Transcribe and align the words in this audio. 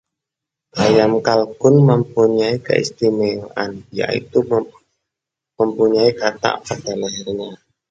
ayam 0.85 1.11
kalkun 1.27 1.75
mempunyai 1.89 2.55
keistimewaan, 2.65 3.71
yaitu 3.99 4.39
mempunyai 5.59 6.09
katak 6.19 6.55
pada 6.67 6.91
lehernya 7.01 7.51